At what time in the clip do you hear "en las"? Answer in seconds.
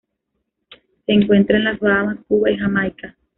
1.57-1.79